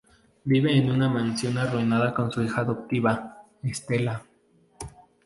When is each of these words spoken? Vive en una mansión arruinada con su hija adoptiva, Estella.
Vive 0.45 0.75
en 0.75 0.89
una 0.89 1.07
mansión 1.09 1.59
arruinada 1.59 2.11
con 2.15 2.31
su 2.31 2.41
hija 2.41 2.61
adoptiva, 2.61 3.45
Estella. 3.61 4.23